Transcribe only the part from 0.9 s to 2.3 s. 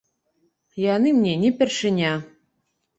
Яны мне не першыня.